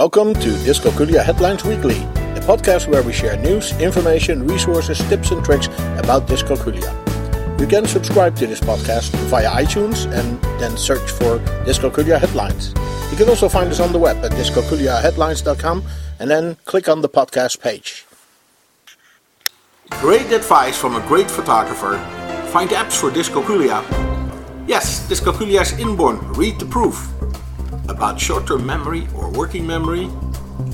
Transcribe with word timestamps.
Welcome 0.00 0.32
to 0.32 0.48
Dyscalculia 0.64 1.22
Headlines 1.22 1.62
Weekly, 1.62 1.98
a 1.98 2.40
podcast 2.48 2.88
where 2.88 3.02
we 3.02 3.12
share 3.12 3.36
news, 3.36 3.78
information, 3.78 4.46
resources, 4.46 4.98
tips, 5.10 5.30
and 5.30 5.44
tricks 5.44 5.66
about 5.98 6.26
dyscalculia. 6.26 6.90
You 7.60 7.66
can 7.66 7.84
subscribe 7.84 8.34
to 8.36 8.46
this 8.46 8.60
podcast 8.60 9.10
via 9.28 9.50
iTunes 9.50 10.10
and 10.10 10.40
then 10.58 10.78
search 10.78 11.10
for 11.10 11.38
Dyscalculia 11.66 12.18
Headlines. 12.18 12.72
You 13.10 13.18
can 13.18 13.28
also 13.28 13.46
find 13.46 13.70
us 13.70 13.78
on 13.78 13.92
the 13.92 13.98
web 13.98 14.24
at 14.24 14.32
dyscalculiaheadlines.com 14.32 15.84
and 16.18 16.30
then 16.30 16.56
click 16.64 16.88
on 16.88 17.02
the 17.02 17.08
podcast 17.10 17.60
page. 17.60 18.06
Great 20.00 20.32
advice 20.32 20.78
from 20.78 20.96
a 20.96 21.06
great 21.08 21.30
photographer. 21.30 21.98
Find 22.52 22.70
apps 22.70 22.98
for 22.98 23.10
dyscalculia. 23.10 23.84
Yes, 24.66 25.06
dyscalculia 25.10 25.60
is 25.60 25.78
inborn. 25.78 26.26
Read 26.32 26.58
the 26.58 26.64
proof 26.64 27.06
about 27.90 28.20
short-term 28.20 28.64
memory 28.64 29.08
or 29.16 29.30
working 29.30 29.66
memory 29.66 30.08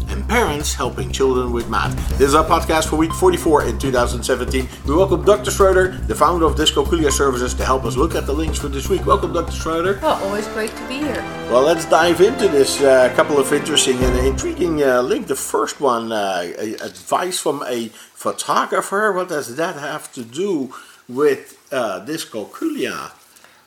and 0.09 0.29
parents 0.29 0.75
helping 0.75 1.11
children 1.11 1.52
with 1.52 1.69
math. 1.69 1.97
This 2.19 2.29
is 2.29 2.34
our 2.34 2.45
podcast 2.45 2.88
for 2.88 2.97
week 2.97 3.12
44 3.12 3.65
in 3.65 3.79
2017. 3.79 4.69
We 4.87 4.95
welcome 4.95 5.24
Dr. 5.24 5.51
Schroeder, 5.51 5.88
the 6.07 6.15
founder 6.15 6.47
of 6.47 6.55
Dyscalculia 6.55 7.10
Services, 7.10 7.55
to 7.55 7.65
help 7.65 7.84
us 7.84 7.97
look 7.97 8.15
at 8.15 8.27
the 8.27 8.33
links 8.33 8.59
for 8.59 8.69
this 8.69 8.88
week. 8.88 9.07
Welcome, 9.07 9.33
Dr. 9.33 9.52
Schroeder. 9.52 9.98
Well, 10.02 10.23
always 10.24 10.47
great 10.48 10.71
to 10.71 10.88
be 10.88 10.98
here. 10.98 11.23
Well, 11.51 11.62
let's 11.62 11.84
dive 11.87 12.21
into 12.21 12.48
this 12.48 12.80
uh, 12.80 13.12
couple 13.16 13.38
of 13.38 13.52
interesting 13.52 13.96
and 14.02 14.27
intriguing 14.27 14.83
uh, 14.83 15.02
link. 15.02 15.27
The 15.27 15.37
first 15.37 15.80
one, 15.80 16.12
uh, 16.12 16.52
advice 16.83 17.41
from 17.41 17.65
a 17.66 17.88
photographer. 17.88 19.12
What 19.12 19.29
does 19.29 19.57
that 19.57 19.77
have 19.77 20.12
to 20.12 20.23
do 20.23 20.74
with 21.09 21.59
uh, 21.73 22.05
dyscalculia? 22.05 23.12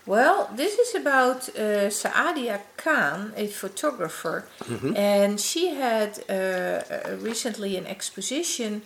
Well, 0.09 0.49
this 0.55 0.73
is 0.79 0.95
about 0.95 1.49
uh, 1.49 1.91
Saadia 1.91 2.61
Khan, 2.77 3.31
a 3.37 3.45
photographer, 3.45 4.47
mm-hmm. 4.63 4.97
and 4.97 5.39
she 5.39 5.75
had 5.75 6.11
uh, 6.27 6.33
uh, 6.33 7.17
recently 7.19 7.77
an 7.77 7.85
exposition 7.85 8.81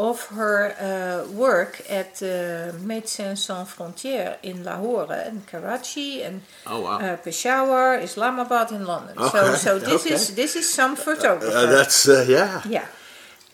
of 0.00 0.26
her 0.30 0.74
uh, 0.74 1.30
work 1.30 1.80
at 1.88 2.20
uh, 2.20 2.72
Médecins 2.90 3.38
Sans 3.38 3.68
Frontières 3.68 4.38
in 4.42 4.64
Lahore 4.64 5.12
and 5.12 5.46
Karachi 5.46 6.24
and 6.24 6.40
oh, 6.66 6.80
wow. 6.80 6.98
uh, 6.98 7.16
Peshawar, 7.18 8.00
Islamabad, 8.00 8.72
and 8.72 8.84
London. 8.84 9.16
Okay. 9.16 9.30
So, 9.30 9.54
so 9.54 9.78
this 9.78 10.04
okay. 10.04 10.14
is 10.14 10.34
this 10.34 10.56
is 10.56 10.68
some 10.68 10.96
photographer. 10.96 11.56
Uh, 11.56 11.66
that's 11.66 12.08
yeah. 12.28 12.62
Yeah. 12.68 12.86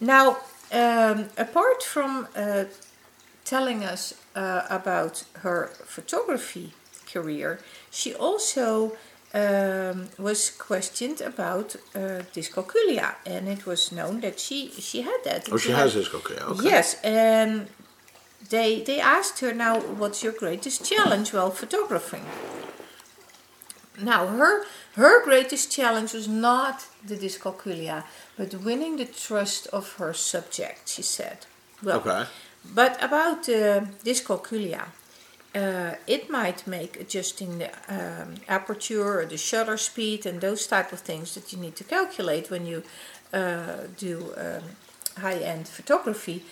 Now, 0.01 0.39
um, 0.73 1.29
apart 1.37 1.83
from 1.83 2.29
telling 3.45 3.84
us 3.84 4.15
about 4.34 5.25
her 5.43 5.71
photography 5.84 6.73
career, 7.12 7.61
she 7.91 8.14
also 8.14 8.97
um, 9.33 10.08
was 10.19 10.50
questioned 10.50 11.20
about 11.20 11.77
uh, 11.94 12.22
dyscalculia, 12.34 13.14
and 13.25 13.48
it 13.48 13.66
was 13.66 13.92
known 13.92 14.20
that 14.20 14.41
she 14.41 14.70
she 14.70 15.03
had 15.03 15.20
that. 15.25 15.48
Oh, 15.53 15.56
she, 15.56 15.70
has 15.70 15.94
dyscalculia. 15.94 16.42
Okay. 16.42 16.64
Yes, 16.64 16.97
and 17.05 17.69
they 18.48 18.83
they 18.83 19.00
asked 19.00 19.41
her 19.41 19.53
now, 19.55 19.81
"What's 19.81 20.22
your 20.25 20.33
greatest 20.33 20.84
challenge 20.84 21.33
while 21.33 21.50
photographing?" 21.50 22.25
Now 24.03 24.27
her 24.27 24.64
her 24.94 25.22
greatest 25.25 25.70
challenge 25.70 26.12
was 26.12 26.27
not 26.27 26.86
the 27.06 27.16
dyscalculia, 27.16 28.05
but 28.36 28.55
winning 28.55 28.97
the 28.97 29.05
trust 29.05 29.69
of 29.69 29.94
her 29.98 30.12
subject. 30.12 30.88
She 30.88 31.03
said. 31.03 31.47
Well, 31.83 31.98
okay. 31.98 32.25
But 32.75 33.03
about 33.03 33.48
uh, 33.48 33.86
dyscalculia, 34.05 34.88
uh, 35.55 35.95
it 36.06 36.31
might 36.31 36.67
make 36.67 37.01
adjusting 37.01 37.59
the 37.59 37.70
um, 37.89 38.34
aperture 38.48 39.20
or 39.20 39.27
the 39.27 39.37
shutter 39.37 39.77
speed 39.77 40.27
and 40.27 40.41
those 40.41 40.67
type 40.67 40.93
of 40.93 41.01
things 41.01 41.34
that 41.34 41.53
you 41.53 41.59
need 41.59 41.77
to 41.77 41.84
calculate 41.84 42.51
when 42.51 42.67
you 42.67 42.83
uh, 43.33 43.89
do 43.98 44.33
um, 44.37 44.62
high-end 45.19 45.67
photography 45.67 46.45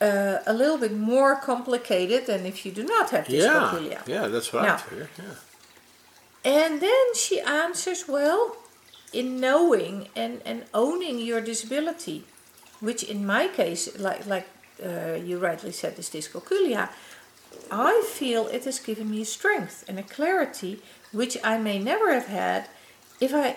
uh, 0.00 0.38
a 0.46 0.52
little 0.52 0.78
bit 0.78 0.92
more 0.92 1.36
complicated 1.36 2.26
than 2.26 2.46
if 2.46 2.64
you 2.64 2.72
do 2.72 2.84
not 2.84 3.10
have 3.10 3.26
dyscalculia. 3.26 4.06
Yeah, 4.06 4.22
yeah, 4.22 4.28
that's 4.28 4.52
right. 4.52 4.64
Now, 4.64 4.80
yeah. 4.96 5.34
And 6.44 6.80
then 6.80 7.14
she 7.14 7.40
answers, 7.40 8.06
well, 8.06 8.56
in 9.12 9.40
knowing 9.40 10.08
and, 10.14 10.42
and 10.44 10.64
owning 10.72 11.18
your 11.18 11.40
disability, 11.40 12.24
which 12.80 13.02
in 13.02 13.26
my 13.26 13.48
case, 13.48 13.98
like 13.98 14.26
like 14.26 14.46
uh, 14.84 15.14
you 15.14 15.38
rightly 15.38 15.72
said, 15.72 15.98
is 15.98 16.10
dyscalculia 16.10 16.90
I 17.70 18.02
feel 18.06 18.46
it 18.46 18.64
has 18.64 18.78
given 18.78 19.10
me 19.10 19.24
strength 19.24 19.84
and 19.88 19.98
a 19.98 20.02
clarity 20.02 20.80
which 21.12 21.36
I 21.42 21.58
may 21.58 21.78
never 21.78 22.12
have 22.12 22.26
had 22.26 22.68
if 23.20 23.34
I 23.34 23.56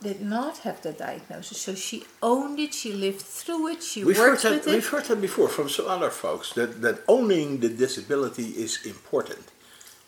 did 0.00 0.20
not 0.20 0.58
have 0.58 0.80
the 0.82 0.92
diagnosis. 0.92 1.60
So 1.60 1.74
she 1.74 2.04
owned 2.22 2.58
it, 2.60 2.72
she 2.74 2.92
lived 2.92 3.22
through 3.22 3.68
it, 3.68 3.82
she 3.82 4.04
we've 4.04 4.18
worked 4.18 4.42
heard 4.42 4.52
with 4.52 4.64
that, 4.64 4.70
it. 4.70 4.74
We've 4.74 4.86
heard 4.86 5.04
that 5.06 5.20
before 5.20 5.48
from 5.48 5.68
some 5.68 5.86
other 5.86 6.10
folks 6.10 6.52
that, 6.52 6.80
that 6.82 7.00
owning 7.08 7.58
the 7.58 7.68
disability 7.68 8.48
is 8.50 8.84
important. 8.86 9.44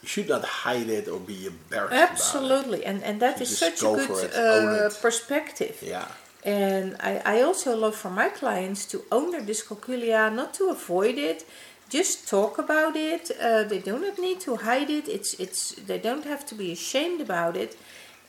You 0.03 0.09
should 0.09 0.29
not 0.29 0.45
hide 0.45 0.89
it 0.89 1.09
or 1.09 1.21
be 1.21 1.47
embarrassed 1.47 1.93
Absolutely, 1.93 2.85
and, 2.87 3.03
and 3.03 3.21
that 3.21 3.41
is 3.41 3.59
such 3.59 3.83
a 3.83 3.87
good 3.87 4.35
uh, 4.35 4.91
perspective. 5.03 5.83
Yeah. 5.87 6.09
And 6.43 6.97
I, 7.01 7.21
I 7.27 7.43
also 7.43 7.77
love 7.77 7.95
for 7.95 8.09
my 8.09 8.31
clients 8.31 8.87
to 8.87 9.05
own 9.13 9.31
their 9.33 9.43
dyscalculia, 9.43 10.35
not 10.35 10.55
to 10.55 10.71
avoid 10.71 11.19
it, 11.19 11.45
just 11.91 12.29
talk 12.29 12.59
about 12.59 12.97
it. 12.97 13.31
Uh, 13.41 13.65
they 13.65 13.79
do 13.79 13.99
not 13.99 14.19
need 14.19 14.41
to 14.41 14.57
hide 14.57 14.91
it. 14.91 15.09
It's 15.09 15.35
it's 15.35 15.73
they 15.73 15.99
don't 15.99 16.25
have 16.25 16.47
to 16.47 16.55
be 16.55 16.73
ashamed 16.73 17.21
about 17.21 17.57
it. 17.57 17.77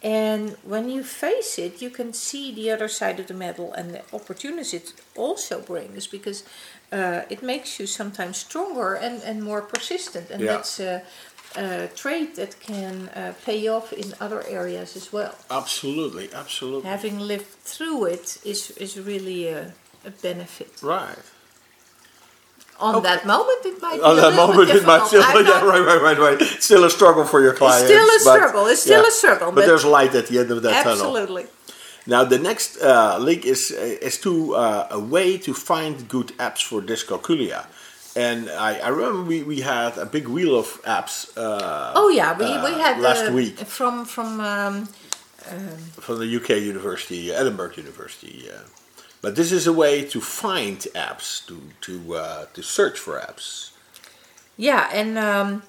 And 0.03 0.57
when 0.63 0.89
you 0.89 1.03
face 1.03 1.59
it, 1.59 1.79
you 1.79 1.91
can 1.91 2.11
see 2.11 2.51
the 2.51 2.72
other 2.72 2.88
side 2.88 3.19
of 3.19 3.27
the 3.27 3.35
medal 3.35 3.72
and 3.73 3.91
the 3.91 4.01
opportunities 4.13 4.73
it 4.73 4.94
also 5.16 5.61
brings 5.61 6.07
because 6.07 6.44
uh, 6.91 7.22
it 7.29 7.44
makes 7.44 7.79
you 7.79 7.85
sometimes 7.85 8.38
stronger 8.38 8.95
and, 8.95 9.22
and 9.22 9.44
more 9.44 9.61
persistent. 9.61 10.31
And 10.31 10.41
yeah. 10.41 10.53
that's 10.53 10.79
a, 10.79 11.03
a, 11.55 11.88
trait 11.95 12.35
that 12.38 12.59
can 12.59 13.09
uh, 13.09 13.33
pay 13.45 13.67
off 13.67 13.93
in 13.93 14.16
other 14.19 14.43
areas 14.47 14.95
as 14.95 15.13
well. 15.13 15.35
Absolutely, 15.51 16.29
absolutely. 16.33 16.89
Having 16.89 17.19
lived 17.19 17.45
through 17.45 18.05
it 18.05 18.39
is, 18.43 18.72
is 18.72 18.99
really 18.99 19.49
a, 19.49 19.72
a 20.03 20.09
benefit. 20.09 20.81
Right 20.81 21.19
on 22.81 22.95
okay. 22.95 23.03
that 23.03 23.25
moment 23.25 23.65
it 23.65 23.81
might 23.81 23.99
on 24.01 24.15
that 24.15 24.35
moment 24.35 24.69
it 24.69 24.85
might 24.85 25.05
still 25.07 25.21
yeah 25.43 25.63
right 25.63 25.85
right 25.85 26.01
right 26.01 26.17
right. 26.17 26.41
Still 26.41 26.83
a 26.83 26.89
struggle 26.89 27.25
for 27.25 27.41
your 27.41 27.53
clients 27.53 27.85
still 27.85 28.07
a 28.07 28.19
struggle. 28.19 28.67
It's 28.67 28.81
still 28.81 29.01
yeah, 29.01 29.07
a 29.07 29.11
struggle 29.11 29.47
but, 29.51 29.55
but, 29.61 29.65
there's 29.67 29.85
light 29.85 30.13
at 30.15 30.27
the 30.27 30.39
end 30.39 30.51
of 30.51 30.61
that 30.63 30.85
absolutely. 30.85 31.03
tunnel. 31.03 31.17
Absolutely. 31.17 31.45
Now 32.07 32.23
the 32.23 32.39
next 32.39 32.81
uh, 32.81 33.17
link 33.19 33.45
is 33.45 33.71
uh, 33.71 34.07
is 34.07 34.17
to 34.21 34.55
uh, 34.55 34.87
a 34.91 34.99
way 34.99 35.37
to 35.37 35.53
find 35.53 36.07
good 36.07 36.29
apps 36.37 36.63
for 36.63 36.81
dyscalculia. 36.81 37.65
And 38.13 38.49
I, 38.49 38.79
I 38.79 38.89
remember 38.89 39.23
we, 39.23 39.41
we 39.43 39.61
had 39.61 39.97
a 39.97 40.05
big 40.05 40.27
wheel 40.27 40.59
of 40.59 40.67
apps 40.83 41.15
uh, 41.37 41.93
oh 41.95 42.09
yeah 42.09 42.37
we, 42.37 42.45
we 42.45 42.73
uh, 42.75 42.83
had 42.85 42.99
last 42.99 43.31
week. 43.31 43.57
from 43.59 44.05
from 44.05 44.41
um, 44.41 44.89
um, 45.49 45.77
from 46.05 46.19
the 46.19 46.35
UK 46.37 46.49
University 46.73 47.31
Edinburgh 47.31 47.73
University 47.77 48.49
but 49.21 49.35
this 49.35 49.51
is 49.51 49.67
a 49.67 49.73
way 49.73 50.03
to 50.03 50.19
find 50.19 50.77
apps, 50.95 51.45
to 51.47 51.55
to 51.81 52.15
uh, 52.15 52.45
to 52.53 52.61
search 52.61 52.99
for 52.99 53.19
apps. 53.19 53.71
Yeah, 54.57 54.89
and 54.93 55.17
um, 55.17 55.63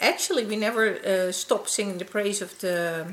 actually, 0.00 0.44
we 0.44 0.56
never 0.56 0.98
uh, 0.98 1.32
stop 1.32 1.68
singing 1.68 1.98
the 1.98 2.04
praise 2.04 2.42
of 2.42 2.58
the 2.58 3.06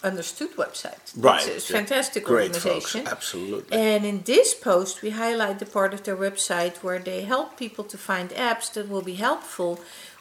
Understood 0.00 0.54
website. 0.56 1.12
Right, 1.16 1.44
it's 1.48 1.68
a 1.70 1.72
fantastic 1.72 2.24
Great 2.24 2.54
organization. 2.54 3.00
Folks. 3.00 3.12
Absolutely. 3.12 3.76
And 3.76 4.04
in 4.04 4.22
this 4.22 4.54
post, 4.54 5.02
we 5.02 5.10
highlight 5.10 5.58
the 5.58 5.66
part 5.66 5.92
of 5.92 6.04
their 6.04 6.16
website 6.16 6.84
where 6.84 7.00
they 7.00 7.22
help 7.22 7.56
people 7.56 7.82
to 7.82 7.98
find 7.98 8.30
apps 8.30 8.72
that 8.74 8.88
will 8.88 9.02
be 9.02 9.14
helpful 9.14 9.80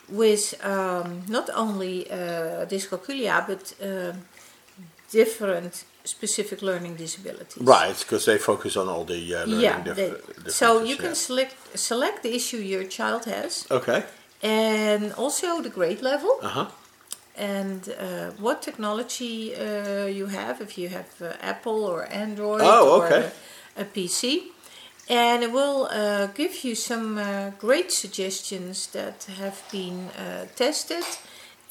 with 0.09 0.55
um, 0.65 1.25
not 1.27 1.51
only 1.53 2.09
uh, 2.09 2.65
dyscalculia 2.65 3.45
but 3.45 3.73
uh, 3.79 4.13
different 5.11 5.85
specific 6.03 6.61
learning 6.61 6.95
disabilities. 6.95 7.63
Right, 7.63 7.97
because 7.97 8.25
they 8.25 8.37
focus 8.37 8.77
on 8.77 8.87
all 8.87 9.03
the 9.03 9.35
uh, 9.35 9.45
learning 9.45 9.59
yeah, 9.59 9.93
they, 9.93 10.13
So 10.47 10.83
you 10.83 10.95
can 10.95 11.15
select 11.15 11.55
select 11.77 12.23
the 12.23 12.33
issue 12.35 12.57
your 12.57 12.85
child 12.85 13.25
has. 13.25 13.67
Okay. 13.69 14.03
And 14.41 15.13
also 15.13 15.61
the 15.61 15.69
grade 15.69 16.01
level. 16.01 16.39
Uh 16.41 16.49
huh. 16.49 16.67
And 17.35 17.81
uh, 17.89 18.31
what 18.39 18.61
technology 18.63 19.55
uh, 19.55 20.05
you 20.05 20.25
have, 20.27 20.59
if 20.59 20.75
you 20.77 20.89
have 20.89 21.09
uh, 21.21 21.33
Apple 21.39 21.85
or 21.85 22.11
Android 22.11 22.61
oh, 22.63 23.03
okay. 23.03 23.23
or 23.25 23.31
a, 23.77 23.81
a 23.83 23.85
PC. 23.85 24.41
And 25.09 25.43
it 25.43 25.51
will 25.53 25.87
uh, 25.91 26.27
give 26.27 26.63
you 26.65 26.75
some 26.75 27.17
uh, 27.17 27.51
great 27.59 27.91
suggestions 27.91 28.87
that 28.87 29.27
have 29.37 29.63
been 29.71 30.09
tested 30.55 31.05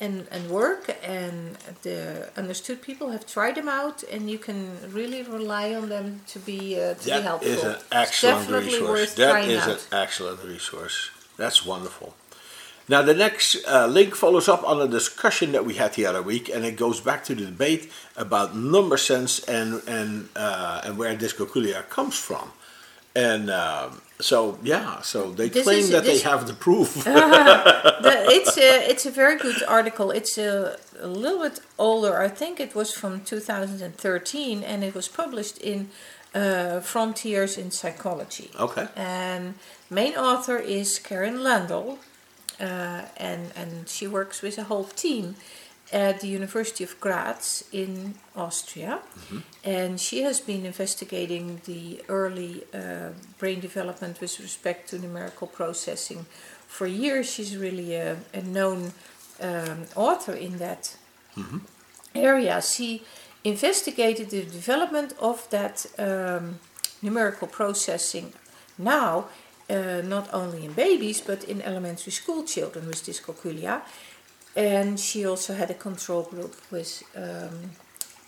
and, 0.00 0.26
and 0.30 0.50
work 0.50 0.94
and 1.02 1.56
the 1.82 2.28
understood 2.36 2.82
people 2.82 3.10
have 3.10 3.26
tried 3.26 3.54
them 3.54 3.68
out 3.68 4.02
and 4.04 4.30
you 4.30 4.38
can 4.38 4.76
really 4.92 5.22
rely 5.22 5.74
on 5.74 5.88
them 5.88 6.20
to 6.28 6.38
be 6.38 6.78
uh, 6.78 6.94
to 6.94 7.06
that 7.06 7.18
be 7.18 7.22
helpful. 7.22 7.50
That 7.50 7.58
is 7.58 7.64
an 7.64 7.76
excellent 7.92 8.38
Definitely 8.40 8.72
resource. 8.72 9.14
That 9.14 9.44
is 9.44 9.62
out. 9.62 9.68
an 9.68 9.98
excellent 9.98 10.44
resource. 10.44 11.10
That's 11.36 11.64
wonderful. 11.64 12.14
Now, 12.88 13.02
the 13.02 13.14
next 13.14 13.56
uh, 13.66 13.86
link 13.88 14.14
follows 14.14 14.48
up 14.48 14.62
on 14.62 14.80
a 14.80 14.86
discussion 14.86 15.50
that 15.52 15.64
we 15.64 15.74
had 15.74 15.94
the 15.94 16.06
other 16.06 16.22
week, 16.22 16.48
and 16.48 16.64
it 16.64 16.76
goes 16.76 17.00
back 17.00 17.24
to 17.24 17.34
the 17.34 17.46
debate 17.46 17.90
about 18.16 18.54
number 18.54 18.96
sense 18.96 19.40
and 19.40 19.82
and 19.88 20.28
uh, 20.36 20.82
and 20.84 20.96
where 20.96 21.16
dyscalculia 21.16 21.88
comes 21.88 22.16
from. 22.16 22.52
And 23.16 23.50
um, 23.50 24.02
so, 24.20 24.58
yeah, 24.62 25.00
so 25.02 25.30
they 25.32 25.48
This 25.50 25.64
claim 25.64 25.78
is- 25.80 25.90
that 25.90 26.04
they 26.04 26.18
have 26.20 26.46
the 26.46 26.54
proof. 26.54 27.04
The- 27.04 28.26
it's 28.38 28.56
a 28.58 28.90
it's 28.90 29.06
a 29.06 29.10
very 29.10 29.36
good 29.36 29.62
article. 29.68 30.10
It's 30.10 30.38
a, 30.38 30.76
a 31.00 31.06
little 31.08 31.40
bit 31.42 31.60
older. 31.78 32.20
I 32.26 32.28
think 32.28 32.60
it 32.60 32.74
was 32.74 32.92
from 32.92 33.20
2013, 33.24 34.62
and 34.62 34.84
it 34.84 34.94
was 34.94 35.08
published 35.08 35.58
in 35.58 35.88
uh, 36.34 36.80
Frontiers 36.80 37.56
in 37.58 37.70
Psychology. 37.70 38.50
okay. 38.58 38.86
And 38.96 39.54
main 39.90 40.14
author 40.16 40.56
is 40.58 40.98
Karin 40.98 41.38
Landerl, 41.42 41.98
uh, 42.60 43.02
and 43.16 43.52
and 43.56 43.88
she 43.88 44.06
works 44.06 44.42
with 44.42 44.58
a 44.58 44.64
whole 44.64 44.84
team 44.84 45.34
at 45.92 46.20
the 46.20 46.26
University 46.26 46.82
of 46.84 46.98
Graz 47.00 47.64
in 47.72 48.14
Austria, 48.34 49.00
and 49.64 50.00
she 50.00 50.22
has 50.22 50.40
been 50.40 50.66
investigating 50.66 51.60
the 51.64 52.02
early 52.08 52.64
uh, 52.74 53.10
brain 53.38 53.60
development 53.60 54.20
with 54.20 54.40
respect 54.40 54.88
to 54.90 54.98
numerical 54.98 55.46
processing 55.46 56.26
for 56.66 56.86
years. 56.86 57.30
She's 57.30 57.56
really 57.56 57.94
a, 57.94 58.16
a 58.34 58.42
known 58.42 58.92
um, 59.40 59.86
author 59.94 60.32
in 60.34 60.58
that 60.58 60.96
area. 62.14 62.60
She 62.62 63.02
investigated 63.44 64.30
the 64.30 64.42
development 64.42 65.14
of 65.20 65.48
that 65.50 65.86
um, 65.98 66.58
numerical 67.00 67.46
processing 67.46 68.32
now, 68.76 69.26
uh, 69.70 70.02
not 70.04 70.28
only 70.32 70.64
in 70.64 70.72
babies 70.72 71.20
but 71.20 71.44
in 71.44 71.62
elementary 71.62 72.12
school 72.12 72.42
children 72.44 72.86
with 72.86 73.04
dyscalculia. 73.04 73.82
And 74.56 74.98
she 74.98 75.26
also 75.26 75.54
had 75.54 75.70
a 75.70 75.74
control 75.74 76.22
group 76.22 76.54
with 76.70 77.02
um, 77.14 77.70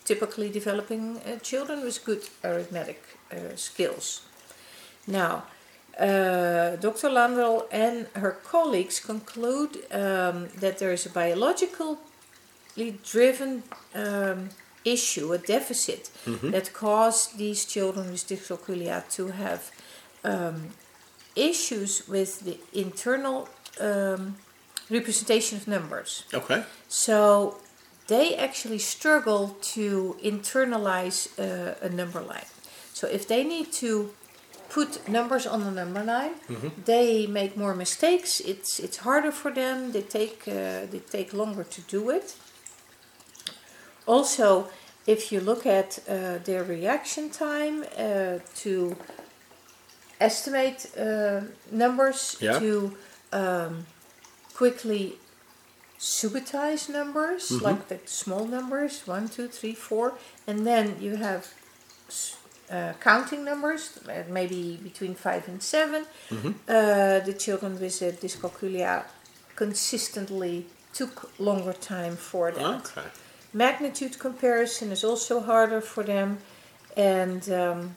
typically 0.05 0.51
developing 0.51 1.19
uh, 1.19 1.39
children 1.41 1.83
with 1.83 2.05
good 2.05 2.23
arithmetic 2.45 3.03
uh, 3.33 3.57
skills. 3.57 4.23
Now, 5.07 5.45
uh, 5.99 6.77
Dr. 6.77 7.09
Landerl 7.09 7.67
and 7.73 8.07
her 8.15 8.33
colleagues 8.45 9.01
conclude 9.01 9.77
um, 9.91 10.49
that 10.61 10.79
there 10.79 10.93
is 10.93 11.07
a 11.07 11.11
biologically 11.11 11.97
driven 13.03 13.63
um, 13.95 14.51
issue, 14.85 15.33
a 15.33 15.39
deficit, 15.39 16.11
that 16.43 16.73
caused 16.73 17.37
these 17.39 17.65
children 17.65 18.11
with 18.11 18.27
dyscalculia 18.29 19.03
to 19.11 19.29
have 19.29 19.71
um, 20.25 20.69
issues 21.35 22.07
with 22.09 22.41
the 22.41 22.59
internal 22.73 23.49
um, 23.81 24.37
representation 24.91 25.59
of 25.59 25.67
numbers. 25.67 26.25
Okay. 26.35 26.63
So 26.89 27.57
they 28.07 28.35
actually 28.37 28.79
struggle 28.79 29.57
to 29.75 30.17
internalize 30.23 31.29
uh, 31.39 31.75
a 31.87 31.89
number 31.89 32.21
line. 32.21 32.47
So 32.95 33.07
if 33.07 33.27
they 33.27 33.45
need 33.45 33.73
to 33.75 34.11
put 34.71 35.09
numbers 35.09 35.47
on 35.47 35.61
the 35.65 35.71
number 35.71 36.03
line, 36.05 36.33
they 36.85 37.27
make 37.27 37.57
more 37.57 37.75
mistakes. 37.75 38.41
It's 38.41 38.79
it's 38.79 38.99
harder 38.99 39.33
for 39.33 39.51
them. 39.53 39.93
They 39.93 40.03
take 40.03 40.37
uh, 40.49 40.87
they 40.91 41.01
take 41.11 41.33
longer 41.33 41.65
to 41.65 41.81
do 41.97 42.11
it. 42.11 42.37
Also, 44.07 44.69
if 45.07 45.31
you 45.33 45.41
look 45.41 45.67
at 45.67 45.99
uh, 46.09 46.39
their 46.45 46.65
reaction 46.65 47.31
time 47.31 47.85
uh, 47.97 48.39
to 48.63 48.97
estimate 50.21 50.87
uh, 50.99 51.41
numbers, 51.71 52.37
Yeah. 52.41 52.59
to 52.59 52.97
um, 53.33 53.87
quickly 54.59 55.05
subitize 56.01 56.83
numbers, 56.99 57.45
like 57.69 57.83
the 57.89 57.99
small 58.07 58.45
numbers, 58.57 59.07
one, 59.07 59.29
two, 59.29 59.47
three, 59.59 59.75
four, 59.89 60.07
and 60.49 60.67
then 60.67 60.97
you 61.01 61.15
have 61.17 61.43
uh, 62.71 62.93
counting 63.01 63.45
numbers, 63.45 63.83
uh, 64.09 64.25
maybe 64.39 64.63
between 64.89 65.15
five 65.15 65.45
and 65.49 65.63
7 65.63 66.05
Uh, 66.69 67.21
the 67.29 67.35
children 67.45 67.73
with 67.81 68.03
uh, 68.03 68.11
dyscalculia 68.23 69.05
consistently 69.55 70.67
took 70.93 71.15
longer 71.39 71.77
time 71.97 72.17
for 72.17 72.51
that. 72.51 72.81
Okay. 72.81 73.09
Magnitude 73.53 74.19
comparison 74.19 74.91
is 74.97 75.03
also 75.05 75.35
harder 75.41 75.81
for 75.81 76.03
them, 76.05 76.39
and 76.97 77.43
um, 77.63 77.95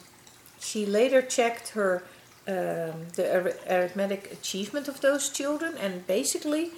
she 0.59 0.85
later 0.85 1.21
checked 1.37 1.67
her 1.69 2.03
um, 2.47 3.07
the 3.15 3.25
ar- 3.33 3.53
arithmetic 3.69 4.31
achievement 4.31 4.88
of 4.88 5.01
those 5.01 5.29
children, 5.29 5.75
and 5.77 6.05
basically 6.07 6.71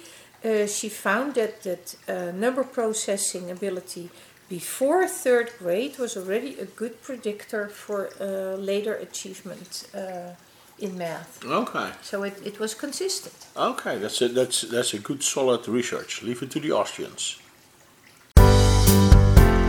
uh, 0.44 0.66
she 0.66 0.88
found 0.88 1.34
that 1.34 1.62
that 1.62 1.96
uh, 2.08 2.30
number 2.32 2.64
processing 2.64 3.50
ability 3.50 4.10
before 4.48 5.06
third 5.08 5.50
grade 5.58 5.98
was 5.98 6.16
already 6.16 6.58
a 6.58 6.66
good 6.66 7.00
predictor 7.02 7.68
for 7.68 8.10
uh, 8.20 8.56
later 8.56 8.94
achievement 8.94 9.88
uh, 9.94 10.34
in 10.78 10.98
math. 10.98 11.44
Okay. 11.44 11.90
So 12.02 12.22
it, 12.24 12.34
it 12.44 12.58
was 12.58 12.74
consistent. 12.74 13.34
Okay. 13.56 13.98
That's 13.98 14.20
a, 14.20 14.28
that's 14.28 14.62
that's 14.62 14.94
a 14.94 14.98
good 14.98 15.22
solid 15.22 15.66
research. 15.68 16.22
Leave 16.22 16.42
it 16.42 16.50
to 16.50 16.60
the 16.60 16.72
Austrians. 16.72 17.38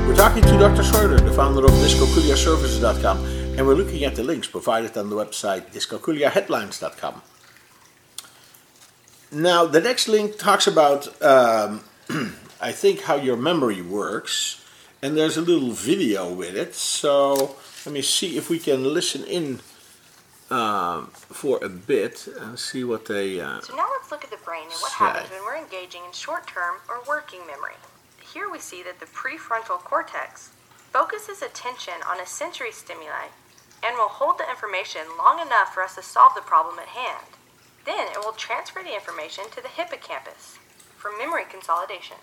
We're 0.05 0.15
talking 0.15 0.43
to 0.43 0.57
Dr. 0.57 0.83
Schroeder, 0.83 1.19
the 1.19 1.31
founder 1.31 1.65
of 1.65 1.71
dyscalculiaservices.com, 1.71 3.17
and 3.57 3.65
we're 3.65 3.73
looking 3.75 4.03
at 4.03 4.15
the 4.15 4.23
links 4.23 4.47
provided 4.47 4.97
on 4.97 5.09
the 5.09 5.15
website 5.15 5.71
dyscalculiaheadlines.com. 5.71 7.21
Now, 9.31 9.65
the 9.65 9.81
next 9.81 10.07
link 10.07 10.37
talks 10.37 10.67
about, 10.67 11.21
um, 11.21 11.81
I 12.61 12.71
think, 12.71 13.01
how 13.01 13.15
your 13.15 13.37
memory 13.37 13.81
works, 13.81 14.63
and 15.01 15.17
there's 15.17 15.37
a 15.37 15.41
little 15.41 15.71
video 15.71 16.31
with 16.31 16.55
it. 16.55 16.75
So 16.75 17.55
let 17.85 17.93
me 17.93 18.01
see 18.01 18.37
if 18.37 18.49
we 18.49 18.59
can 18.59 18.83
listen 18.93 19.23
in 19.23 19.59
um, 20.49 21.07
for 21.13 21.63
a 21.63 21.69
bit 21.69 22.27
and 22.39 22.57
see 22.59 22.83
what 22.83 23.05
they. 23.05 23.39
Uh, 23.39 23.61
So 23.61 23.75
now 23.75 23.87
let's 23.97 24.11
look 24.11 24.23
at 24.23 24.29
the 24.29 24.37
brain 24.45 24.63
and 24.63 24.71
what 24.81 24.91
Say. 24.91 24.97
happens 25.05 25.29
when 25.31 25.43
we're 25.43 25.57
engaging 25.57 26.03
in 26.05 26.11
short-term 26.13 26.75
or 26.87 27.01
working 27.07 27.45
memory. 27.47 27.75
Here 28.33 28.49
we 28.49 28.59
see 28.59 28.83
that 28.83 28.99
the 28.99 29.05
prefrontal 29.07 29.79
cortex 29.79 30.51
focuses 30.91 31.41
attention 31.41 31.95
on 32.09 32.19
a 32.19 32.25
sensory 32.27 32.71
stimuli 32.71 33.27
and 33.85 33.97
will 33.97 34.09
hold 34.09 34.39
the 34.39 34.49
information 34.49 35.05
long 35.17 35.39
enough 35.39 35.73
for 35.73 35.83
us 35.83 35.93
to 35.93 36.01
solve 36.01 36.33
the 36.33 36.41
problem 36.41 36.79
at 36.79 36.97
hand. 36.97 37.37
Then 37.85 38.07
it 38.09 38.17
will 38.17 38.33
transfer 38.33 38.81
the 38.81 38.95
information 38.95 39.45
to 39.51 39.61
the 39.61 39.69
hippocampus 39.69 40.57
for 40.97 41.13
memory 41.15 41.45
consolidation. 41.45 42.17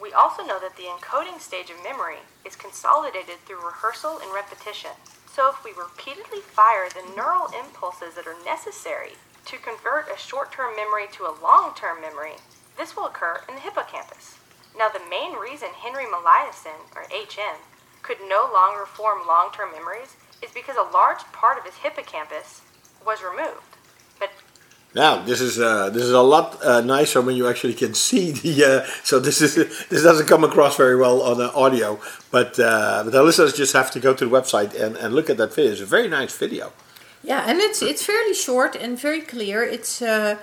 We 0.00 0.12
also 0.12 0.46
know 0.46 0.60
that 0.60 0.76
the 0.76 0.86
encoding 0.86 1.40
stage 1.40 1.70
of 1.70 1.82
memory 1.82 2.22
is 2.46 2.54
consolidated 2.54 3.42
through 3.44 3.66
rehearsal 3.66 4.20
and 4.22 4.32
repetition. 4.32 4.94
So 5.26 5.50
if 5.50 5.64
we 5.64 5.72
repeatedly 5.74 6.38
fire 6.38 6.86
the 6.86 7.02
neural 7.16 7.50
impulses 7.50 8.14
that 8.14 8.28
are 8.28 8.44
necessary 8.44 9.18
to 9.46 9.58
convert 9.58 10.06
a 10.06 10.16
short-term 10.16 10.76
memory 10.76 11.10
to 11.18 11.26
a 11.26 11.34
long-term 11.42 12.00
memory, 12.00 12.38
this 12.76 12.94
will 12.94 13.06
occur 13.06 13.42
in 13.48 13.56
the 13.56 13.60
hippocampus. 13.60 14.38
Now 14.78 14.88
the 14.88 15.02
main 15.10 15.34
reason 15.34 15.74
Henry 15.74 16.06
Molaison, 16.06 16.78
or 16.94 17.10
HM, 17.10 17.58
could 18.02 18.18
no 18.22 18.48
longer 18.54 18.86
form 18.86 19.26
long-term 19.26 19.72
memories 19.72 20.14
is 20.42 20.50
because 20.52 20.76
a 20.76 20.90
large 20.92 21.22
part 21.32 21.58
of 21.58 21.64
his 21.64 21.74
hippocampus 21.76 22.62
was 23.04 23.22
removed. 23.22 23.76
But 24.18 24.30
Now 24.94 25.22
this 25.22 25.40
is 25.40 25.58
uh, 25.58 25.90
this 25.90 26.02
is 26.02 26.12
a 26.12 26.22
lot 26.22 26.62
uh, 26.64 26.80
nicer 26.80 27.20
when 27.20 27.36
you 27.36 27.48
actually 27.48 27.74
can 27.74 27.94
see 28.08 28.32
the. 28.32 28.64
Uh, 28.64 28.86
so 29.04 29.18
this 29.18 29.40
is 29.40 29.54
this 29.88 30.02
doesn't 30.02 30.26
come 30.26 30.44
across 30.44 30.76
very 30.76 30.96
well 30.96 31.22
on 31.22 31.40
uh, 31.40 31.50
audio, 31.54 31.98
but 32.30 32.58
uh, 32.58 33.02
but 33.04 33.12
the 33.12 33.22
listeners 33.22 33.52
just 33.52 33.72
have 33.72 33.90
to 33.92 34.00
go 34.00 34.14
to 34.14 34.24
the 34.26 34.30
website 34.30 34.74
and, 34.80 34.96
and 34.96 35.14
look 35.14 35.28
at 35.30 35.36
that 35.36 35.54
video. 35.54 35.72
It's 35.72 35.80
a 35.80 35.86
very 35.86 36.08
nice 36.08 36.36
video. 36.36 36.72
Yeah, 37.22 37.44
and 37.46 37.58
it's 37.60 37.82
it's 37.82 38.04
fairly 38.04 38.34
short 38.34 38.76
and 38.76 38.98
very 38.98 39.20
clear. 39.20 39.62
It's 39.62 40.00
uh, 40.00 40.36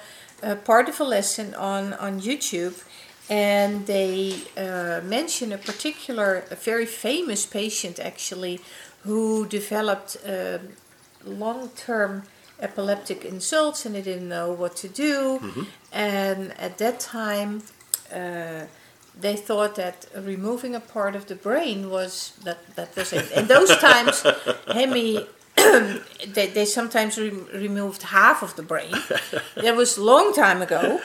uh, 0.43 0.55
part 0.55 0.89
of 0.89 0.99
a 0.99 1.03
lesson 1.03 1.55
on 1.55 1.93
on 1.93 2.19
YouTube, 2.19 2.83
and 3.29 3.87
they 3.87 4.41
uh, 4.57 5.01
mention 5.03 5.51
a 5.51 5.57
particular, 5.57 6.43
a 6.51 6.55
very 6.55 6.85
famous 6.85 7.45
patient 7.45 7.99
actually, 7.99 8.59
who 9.05 9.45
developed 9.47 10.17
uh, 10.27 10.57
long-term 11.23 12.23
epileptic 12.59 13.25
insults, 13.25 13.85
and 13.85 13.95
they 13.95 14.01
didn't 14.01 14.29
know 14.29 14.51
what 14.51 14.75
to 14.77 14.87
do. 14.87 15.65
And 15.91 16.53
at 16.59 16.77
that 16.77 16.99
time. 16.99 17.63
Uh, 18.13 18.65
they 19.19 19.35
thought 19.35 19.75
that 19.75 20.05
removing 20.15 20.75
a 20.75 20.79
part 20.79 21.15
of 21.15 21.27
the 21.27 21.35
brain 21.35 21.89
was 21.89 22.33
that 22.43 22.59
that 22.75 22.95
was 22.95 23.13
it. 23.13 23.31
In 23.31 23.47
those 23.47 23.75
times, 23.87 24.23
Hemi, 24.67 25.25
they, 26.27 26.47
they 26.47 26.65
sometimes 26.65 27.17
re- 27.17 27.29
removed 27.53 28.03
half 28.03 28.43
of 28.43 28.55
the 28.55 28.63
brain. 28.63 28.93
That 29.55 29.75
was 29.75 29.97
a 29.97 30.03
long 30.03 30.33
time 30.33 30.61
ago. 30.61 30.99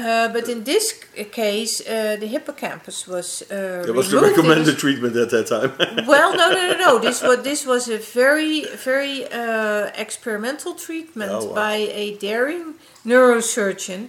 Uh, 0.00 0.28
but 0.32 0.48
in 0.48 0.64
this 0.64 0.86
case, 1.30 1.74
uh, 1.86 2.16
the 2.20 2.26
hippocampus 2.26 3.06
was 3.06 3.42
uh, 3.42 3.82
That 3.86 3.94
was 3.94 4.10
the 4.10 4.18
recommended 4.20 4.78
treatment 4.78 5.14
at 5.16 5.30
that 5.30 5.46
time. 5.46 5.72
well, 6.06 6.30
no, 6.36 6.46
no, 6.50 6.62
no, 6.72 6.76
no. 6.86 6.98
This 6.98 7.22
was 7.22 7.42
this 7.42 7.66
was 7.66 7.88
a 7.88 7.98
very, 7.98 8.64
very 8.84 9.16
uh, 9.30 9.90
experimental 10.04 10.72
treatment 10.74 11.32
Oh, 11.32 11.44
wow. 11.46 11.54
by 11.54 11.76
a 12.04 12.16
daring 12.16 12.74
neurosurgeon, 13.04 14.08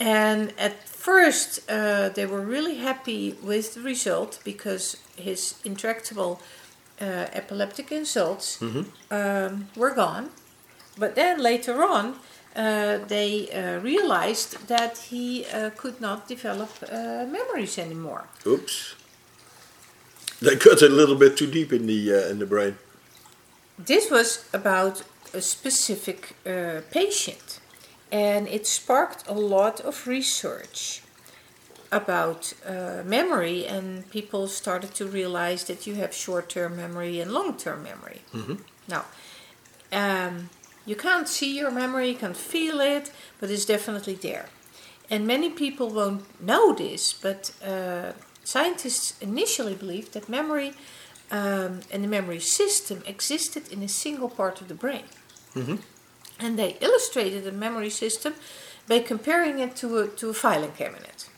And 0.00 0.52
at 0.58 0.74
first, 0.88 1.48
uh, 1.68 2.08
they 2.16 2.26
were 2.26 2.44
really 2.56 2.76
happy 2.88 3.34
with 3.50 3.74
the 3.74 3.80
result 3.80 4.40
because 4.44 4.96
his 5.16 5.54
intractable 5.64 6.32
uh, 7.00 7.40
epileptic 7.40 7.92
insults 7.92 8.60
um, 9.10 9.68
were 9.76 9.94
gone. 9.94 10.30
But 10.98 11.14
then 11.14 11.42
later 11.42 11.84
on, 11.84 12.14
they 12.58 13.48
uh, 13.50 13.80
realized 13.80 14.66
that 14.66 14.98
he 15.10 15.44
uh, 15.46 15.70
could 15.76 16.00
not 16.00 16.26
develop 16.28 16.70
uh, 16.82 17.24
memories 17.26 17.78
anymore. 17.78 18.24
Oops. 18.46 18.94
They 20.40 20.56
cut 20.56 20.82
a 20.82 20.88
little 20.88 21.16
bit 21.16 21.36
too 21.36 21.46
deep 21.46 21.72
in 21.72 21.86
the 21.86 22.14
uh, 22.14 22.30
in 22.30 22.38
the 22.38 22.46
brain. 22.46 22.76
This 23.78 24.10
was 24.10 24.48
about 24.52 25.02
a 25.34 25.40
specific 25.40 26.36
uh, 26.46 26.80
patient, 26.90 27.60
and 28.10 28.48
it 28.48 28.66
sparked 28.66 29.28
a 29.28 29.34
lot 29.34 29.80
of 29.80 30.06
research 30.06 31.02
about 31.90 32.54
uh, 32.66 33.02
memory, 33.04 33.66
and 33.66 34.08
people 34.10 34.46
started 34.48 34.94
to 34.94 35.06
realize 35.06 35.64
that 35.64 35.86
you 35.86 35.94
have 35.94 36.12
short 36.12 36.48
term 36.48 36.76
memory 36.76 37.20
and 37.20 37.32
long 37.32 37.56
term 37.56 37.82
memory. 37.82 38.20
Now, 38.88 39.04
um, 39.92 40.50
you 40.88 40.96
can't 40.96 41.28
see 41.28 41.54
your 41.54 41.70
memory, 41.70 42.08
you 42.08 42.16
can 42.16 42.34
feel 42.34 42.80
it, 42.80 43.12
but 43.38 43.50
it's 43.50 43.66
definitely 43.66 44.14
there. 44.14 44.46
And 45.10 45.26
many 45.26 45.50
people 45.50 45.90
won't 45.90 46.24
know 46.40 46.72
this, 46.74 47.12
but 47.12 47.52
uh, 47.64 48.12
scientists 48.42 49.14
initially 49.20 49.74
believed 49.74 50.14
that 50.14 50.28
memory 50.28 50.72
um, 51.30 51.80
and 51.92 52.02
the 52.04 52.08
memory 52.08 52.40
system 52.40 53.02
existed 53.06 53.70
in 53.70 53.82
a 53.82 53.88
single 53.88 54.30
part 54.30 54.62
of 54.62 54.68
the 54.68 54.74
brain. 54.74 55.04
And 56.40 56.58
they 56.58 56.76
illustrated 56.80 57.44
the 57.44 57.52
memory 57.52 57.90
system 57.90 58.34
by 58.86 59.00
comparing 59.00 59.58
it 59.58 59.76
to 59.76 59.98
a, 59.98 60.08
to 60.08 60.30
a 60.30 60.34
filing 60.34 60.72
cabinet. 60.72 61.28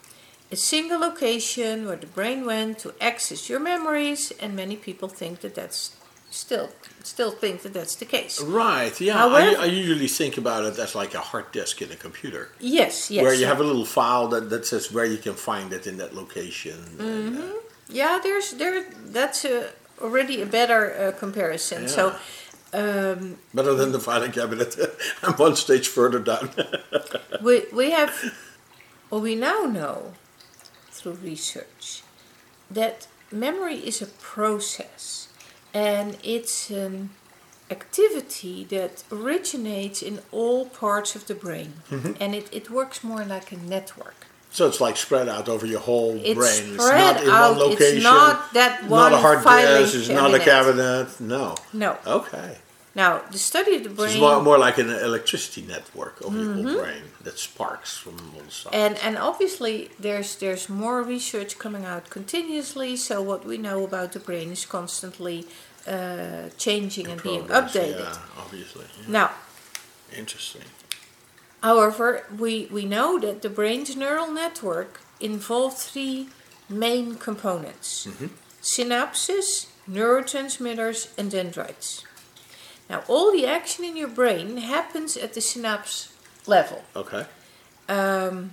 A 0.52 0.56
single 0.56 1.00
location 1.00 1.86
where 1.86 1.96
the 1.96 2.06
brain 2.06 2.44
went 2.44 2.78
to 2.80 2.94
access 3.00 3.48
your 3.48 3.60
memories, 3.60 4.32
and 4.40 4.54
many 4.54 4.76
people 4.76 5.08
think 5.08 5.40
that 5.40 5.54
that's 5.54 5.96
still 6.30 6.70
still 7.02 7.30
think 7.32 7.62
that 7.62 7.72
that's 7.72 7.96
the 7.96 8.04
case. 8.04 8.40
Right. 8.40 8.98
Yeah. 9.00 9.14
However- 9.18 9.58
I, 9.58 9.62
I 9.62 9.64
usually 9.66 10.08
think 10.08 10.36
about 10.38 10.64
it 10.64 10.78
as 10.78 10.94
like 10.94 11.14
a 11.14 11.20
hard 11.20 11.50
disk 11.52 11.82
in 11.82 11.90
a 11.90 11.96
computer, 11.96 12.48
Yes, 12.60 13.10
yes. 13.10 13.22
where 13.22 13.34
you 13.34 13.46
have 13.46 13.60
a 13.60 13.64
little 13.64 13.86
file 13.86 14.28
that, 14.28 14.50
that 14.50 14.66
says 14.66 14.92
where 14.92 15.04
you 15.06 15.18
can 15.18 15.34
find 15.34 15.72
it 15.72 15.86
in 15.86 15.96
that 15.98 16.14
location. 16.14 16.78
and, 16.98 17.38
uh, 17.38 17.42
Yeah, 17.88 18.20
there's 18.22 18.52
there. 18.52 18.84
That's 19.12 19.44
a, 19.44 19.70
already 20.00 20.40
a 20.42 20.46
better 20.46 20.82
uh, 20.94 21.18
comparison. 21.18 21.88
So, 21.88 22.14
um, 22.72 23.38
better 23.52 23.74
than 23.74 23.90
the 23.92 23.98
filing 23.98 24.32
cabinet. 24.32 24.76
I'm 25.22 25.34
one 25.34 25.56
stage 25.56 25.88
further 25.88 26.20
down. 26.20 26.50
we 27.42 27.64
we 27.72 27.90
have, 27.90 28.12
well, 29.10 29.20
we 29.20 29.34
now 29.34 29.64
know 29.64 30.12
through 30.92 31.14
research 31.24 32.02
that 32.70 33.08
memory 33.32 33.76
is 33.76 34.00
a 34.02 34.06
process, 34.06 35.28
and 35.74 36.16
it's 36.22 36.70
an 36.70 37.10
activity 37.70 38.64
that 38.64 39.04
originates 39.12 40.02
in 40.02 40.20
all 40.32 40.66
parts 40.66 41.14
of 41.14 41.26
the 41.26 41.34
brain, 41.34 41.74
mm-hmm. 41.90 42.12
and 42.20 42.34
it, 42.34 42.48
it 42.52 42.70
works 42.70 43.04
more 43.04 43.24
like 43.24 43.52
a 43.52 43.56
network. 43.56 44.26
so 44.50 44.66
it's 44.66 44.80
like 44.80 44.96
spread 44.96 45.28
out 45.28 45.48
over 45.48 45.64
your 45.66 45.80
whole 45.80 46.16
It's 46.24 46.34
brain. 46.34 46.78
spread 46.78 47.16
it's 47.16 47.22
not 47.22 47.22
in 47.22 47.28
out. 47.30 47.50
one 47.50 47.58
location. 47.70 47.96
It's 47.96 48.04
not 48.04 48.52
that 48.54 48.82
one 48.88 49.12
not 49.12 49.12
a 49.12 49.16
hard 49.18 49.44
disk. 49.44 49.94
It's 49.94 50.08
not 50.08 50.34
a 50.34 50.40
cabinet. 50.40 51.20
No. 51.20 51.54
No. 51.72 51.96
Okay. 52.06 52.56
Now, 52.94 53.20
the 53.30 53.38
study 53.38 53.76
of 53.76 53.82
the 53.84 53.90
So 53.90 53.94
brain. 53.96 54.10
it's 54.10 54.20
more, 54.20 54.42
more 54.42 54.58
like 54.58 54.78
an 54.78 54.90
electricity 54.90 55.62
network 55.62 56.20
over 56.22 56.36
your 56.36 56.54
whole 56.54 56.78
brain 56.82 57.02
that 57.22 57.38
sparks 57.38 57.96
from 57.96 58.16
one 58.34 58.50
side. 58.50 58.74
and 58.74 58.94
and 59.06 59.16
obviously 59.18 59.90
there's 60.00 60.30
there's 60.36 60.68
more 60.68 60.98
research 61.02 61.52
coming 61.58 61.84
out 61.84 62.04
continuously 62.10 62.96
so 62.96 63.14
what 63.30 63.44
we 63.44 63.56
know 63.58 63.84
about 63.84 64.10
the 64.12 64.18
brain 64.18 64.50
is 64.50 64.66
constantly 64.66 65.46
uh, 65.86 66.48
changing 66.58 67.06
and 67.12 67.22
being 67.22 67.44
updated 67.48 68.00
Yeah, 68.10 68.42
obviously. 68.44 68.86
Yeah. 68.98 69.12
now 69.18 69.30
Interesting. 70.22 70.66
however 71.62 72.06
we 72.44 72.52
we 72.76 72.84
know 72.84 73.18
that 73.20 73.40
the 73.42 73.50
brain's 73.58 73.94
neural 73.96 74.30
network 74.42 74.92
involves 75.20 75.78
three 75.90 76.28
main 76.68 77.14
components 77.26 78.08
synapses 78.62 79.48
neurotransmitters 79.88 81.08
and 81.18 81.30
dendrites 81.30 82.04
now 82.90 83.02
all 83.08 83.32
the 83.32 83.46
action 83.46 83.84
in 83.84 83.96
your 83.96 84.12
brain 84.20 84.58
happens 84.58 85.16
at 85.16 85.32
the 85.32 85.40
synapse 85.40 86.12
level 86.46 86.82
Okay. 86.94 87.24
Um, 87.88 88.52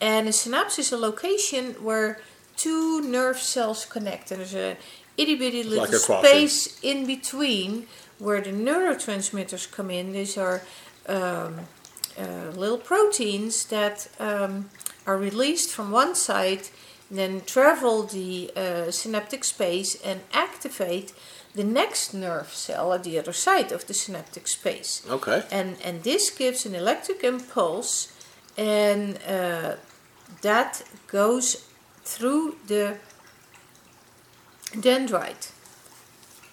and 0.00 0.28
a 0.28 0.32
synapse 0.32 0.78
is 0.78 0.92
a 0.92 0.96
location 0.96 1.74
where 1.82 2.20
two 2.56 3.00
nerve 3.02 3.38
cells 3.38 3.84
connect. 3.84 4.30
And 4.30 4.40
there's 4.40 4.54
a 4.54 4.76
itty 5.16 5.34
bitty 5.34 5.62
little 5.64 5.86
like 5.86 5.94
space 5.94 6.78
in 6.82 7.06
between 7.06 7.86
where 8.18 8.40
the 8.40 8.50
neurotransmitters 8.50 9.70
come 9.70 9.90
in. 9.90 10.12
These 10.12 10.38
are 10.38 10.62
um, 11.06 11.60
uh, 12.18 12.50
little 12.54 12.78
proteins 12.78 13.64
that 13.66 14.08
um, 14.18 14.70
are 15.06 15.16
released 15.16 15.70
from 15.72 15.90
one 15.90 16.14
side, 16.14 16.68
then 17.10 17.42
travel 17.42 18.04
the 18.04 18.50
uh, 18.56 18.90
synaptic 18.90 19.44
space 19.44 20.00
and 20.02 20.20
activate 20.32 21.12
the 21.54 21.64
next 21.64 22.14
nerve 22.14 22.52
cell 22.52 22.92
at 22.92 23.02
the 23.04 23.18
other 23.18 23.32
side 23.32 23.72
of 23.72 23.86
the 23.86 23.94
synaptic 23.94 24.46
space. 24.48 25.02
Okay. 25.08 25.42
and 25.50 25.76
and 25.84 26.02
this 26.02 26.30
gives 26.30 26.66
an 26.66 26.74
electric 26.74 27.24
impulse 27.24 28.12
and 28.56 29.18
uh, 29.26 29.74
that 30.42 30.82
goes 31.06 31.66
through 32.04 32.56
the 32.66 32.96
dendrite 34.72 35.50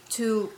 to 0.10 0.52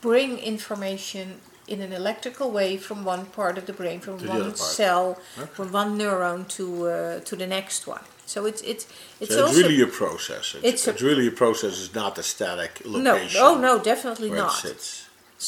bring 0.00 0.38
information 0.38 1.40
in 1.68 1.80
an 1.80 1.92
electrical 1.92 2.50
way 2.50 2.76
from 2.76 3.04
one 3.04 3.26
part 3.26 3.56
of 3.56 3.66
the 3.66 3.72
brain 3.72 4.00
from 4.00 4.18
To 4.18 4.28
one 4.28 4.56
cell 4.56 5.14
from 5.54 5.72
one 5.72 5.98
neuron 5.98 6.48
to 6.56 6.88
uh, 6.88 7.20
to 7.20 7.36
the 7.36 7.46
next 7.46 7.86
one 7.86 8.04
so 8.32 8.38
it's 8.50 8.62
it's 8.72 8.84
it's 9.22 9.34
so 9.34 9.40
it's 9.46 9.48
also 9.48 9.60
really 9.62 9.80
a 9.82 9.90
process. 10.02 10.44
It's, 10.56 10.64
it's 10.70 10.88
it's, 10.88 11.02
a- 11.02 11.04
really 11.08 11.26
a 11.34 11.36
process. 11.44 11.72
It's 11.82 11.94
not 12.02 12.12
a 12.18 12.22
static 12.34 12.72
location. 12.84 13.40
no 13.40 13.46
oh 13.48 13.54
no 13.68 13.72
definitely 13.92 14.30
not. 14.42 14.64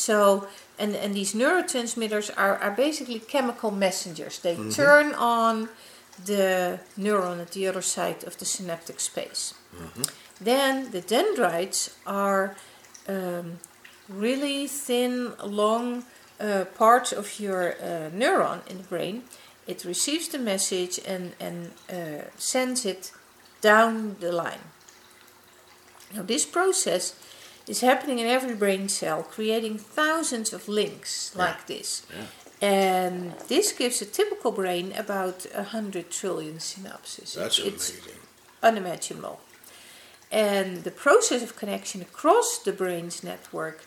So, 0.06 0.48
and, 0.82 0.92
and 1.04 1.14
these 1.14 1.32
neurotransmitters 1.34 2.28
are, 2.36 2.56
are 2.64 2.74
basically 2.86 3.20
chemical 3.34 3.70
messengers. 3.70 4.34
They 4.40 4.54
Mm-hmm. 4.56 4.70
turn 4.82 5.14
on 5.14 5.68
the 6.30 6.80
neuron 6.98 7.40
at 7.40 7.50
the 7.56 7.68
other 7.70 7.82
side 7.82 8.20
of 8.28 8.34
the 8.40 8.44
synaptic 8.44 8.98
space. 9.00 9.42
Mm-hmm. 9.76 10.02
Then 10.44 10.90
the 10.90 11.00
dendrites 11.00 11.80
are 12.06 12.44
um, 13.08 13.46
really 14.08 14.66
thin, 14.66 15.32
long 15.60 16.04
uh, 16.40 16.64
parts 16.78 17.12
of 17.12 17.26
your 17.44 17.62
uh, 17.80 18.10
neuron 18.20 18.58
in 18.70 18.76
the 18.78 18.88
brain. 18.94 19.22
It 19.66 19.84
receives 19.84 20.28
the 20.28 20.38
message 20.38 21.00
and, 21.06 21.32
and 21.40 21.70
uh, 21.90 22.24
sends 22.36 22.84
it 22.84 23.12
down 23.60 24.16
the 24.20 24.30
line. 24.30 24.64
Now, 26.14 26.22
this 26.22 26.44
process 26.44 27.14
is 27.66 27.80
happening 27.80 28.18
in 28.18 28.26
every 28.26 28.54
brain 28.54 28.88
cell, 28.88 29.22
creating 29.22 29.78
thousands 29.78 30.52
of 30.52 30.68
links 30.68 31.34
like 31.34 31.66
this. 31.66 32.06
And 32.60 33.32
this 33.48 33.72
gives 33.72 34.00
a 34.02 34.06
typical 34.06 34.52
brain 34.52 34.92
about 34.96 35.46
100 35.54 36.10
trillion 36.10 36.56
synapses. 36.56 37.34
That's 37.34 37.58
it's 37.58 37.90
amazing. 37.90 38.20
unimaginable. 38.62 39.40
And 40.30 40.84
the 40.84 40.90
process 40.90 41.42
of 41.42 41.56
connection 41.56 42.02
across 42.02 42.58
the 42.58 42.72
brain's 42.72 43.22
network 43.22 43.84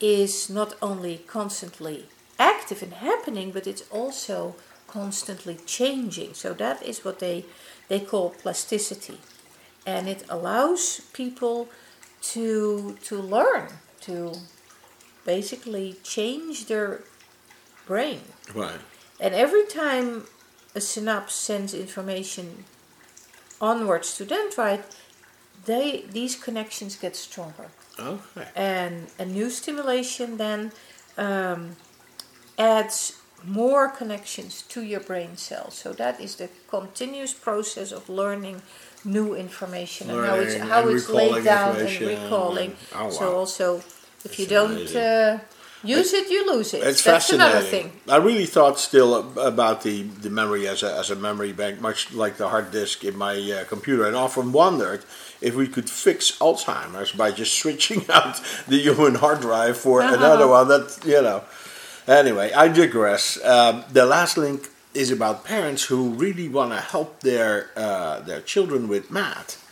is 0.00 0.50
not 0.50 0.74
only 0.82 1.18
constantly 1.26 2.06
active 2.38 2.82
and 2.82 2.94
happening, 2.94 3.50
but 3.50 3.66
it's 3.66 3.84
also 3.90 4.56
constantly 4.96 5.56
changing. 5.66 6.32
So 6.34 6.54
that 6.54 6.82
is 6.82 7.04
what 7.04 7.18
they, 7.18 7.44
they 7.88 8.00
call 8.00 8.30
plasticity. 8.30 9.18
And 9.84 10.08
it 10.08 10.24
allows 10.28 11.02
people 11.12 11.68
to, 12.32 12.96
to 13.08 13.14
learn, 13.36 13.68
to 14.08 14.32
basically 15.24 15.96
change 16.02 16.66
their 16.66 17.02
brain. 17.86 18.22
Right. 18.54 18.80
And 19.20 19.34
every 19.34 19.66
time 19.66 20.24
a 20.74 20.80
synapse 20.80 21.34
sends 21.34 21.74
information 21.74 22.64
onwards 23.60 24.16
to 24.16 24.24
dendrite, 24.24 24.84
they 25.64 26.04
these 26.18 26.34
connections 26.36 26.96
get 26.96 27.16
stronger. 27.16 27.68
Okay. 27.98 28.48
And 28.54 29.08
a 29.18 29.24
new 29.24 29.50
stimulation 29.50 30.36
then 30.36 30.72
um, 31.16 31.76
adds 32.58 33.18
more 33.44 33.88
connections 33.88 34.62
to 34.62 34.82
your 34.82 35.00
brain 35.00 35.36
cells. 35.36 35.74
So 35.74 35.92
that 35.94 36.20
is 36.20 36.36
the 36.36 36.48
continuous 36.68 37.32
process 37.34 37.92
of 37.92 38.08
learning 38.08 38.62
new 39.04 39.34
information 39.34 40.10
and 40.10 40.26
how 40.26 40.34
it's 40.36 40.56
how 40.56 40.88
it's 40.88 41.08
laid 41.08 41.44
down 41.44 41.76
and 41.76 42.00
recalling. 42.00 42.70
and- 42.92 43.06
oh, 43.06 43.10
So 43.10 43.36
also, 43.36 43.82
if 44.24 44.38
you 44.38 44.46
don't 44.46 44.94
uh, 44.96 45.38
Use 45.84 46.14
it, 46.14 46.28
you 46.30 46.44
lose 46.52 46.74
it. 46.74 46.78
It's 46.78 47.04
That's 47.04 47.28
fascinating. 47.28 47.46
another 47.52 47.66
thing. 47.66 47.92
I 48.08 48.16
really 48.16 48.46
thought 48.46 48.80
still 48.80 49.38
about 49.38 49.82
the, 49.82 50.02
the 50.02 50.30
memory 50.30 50.66
as 50.66 50.82
a, 50.82 50.92
as 50.98 51.10
a 51.10 51.14
memory 51.14 51.52
bank, 51.52 51.80
much 51.80 52.12
like 52.12 52.38
the 52.38 52.48
hard 52.48 52.72
disk 52.72 53.04
in 53.04 53.16
my 53.16 53.36
uh, 53.52 53.64
computer, 53.64 54.04
and 54.04 54.16
often 54.16 54.50
wondered 54.50 55.04
if 55.40 55.54
we 55.54 55.68
could 55.68 55.88
fix 55.88 56.32
Alzheimer's 56.40 57.12
by 57.12 57.30
just 57.30 57.54
switching 57.62 58.04
out 58.10 58.40
the 58.66 58.78
human 58.78 59.16
hard 59.16 59.40
drive 59.40 59.76
for 59.76 60.00
Uh-huh. 60.02 60.14
another 60.16 60.48
one. 60.48 60.66
That 60.68 60.98
you 61.04 61.22
know. 61.22 61.44
Anyway, 62.08 62.52
I 62.52 62.68
digress. 62.68 63.42
Um, 63.44 63.84
the 63.92 64.06
last 64.06 64.36
link 64.36 64.68
is 64.94 65.10
about 65.10 65.44
parents 65.44 65.84
who 65.84 66.10
really 66.10 66.48
want 66.48 66.70
to 66.72 66.80
help 66.80 67.20
their 67.20 67.70
uh, 67.76 68.20
their 68.20 68.40
children 68.40 68.88
with 68.88 69.10
math. 69.10 69.62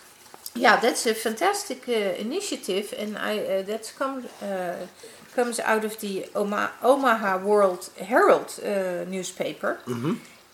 Yeah, 0.56 0.76
that's 0.76 1.06
a 1.06 1.14
fantastic 1.14 1.88
uh, 1.88 1.92
initiative, 1.92 2.94
and 2.98 3.16
I 3.18 3.38
uh, 3.38 3.62
that's 3.62 3.92
come 3.92 4.24
uh, 4.42 4.86
comes 5.36 5.58
out 5.60 5.84
of 5.84 5.98
the 6.00 6.26
Oma- 6.34 6.72
Omaha 6.82 7.38
World 7.38 7.90
Herald 8.00 8.58
uh, 8.64 9.04
newspaper, 9.08 9.78